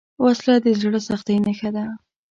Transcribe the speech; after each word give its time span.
وسله 0.23 0.55
د 0.65 0.67
زړه 0.81 0.99
سختۍ 1.07 1.37
نښه 1.45 1.69
ده 1.75 1.85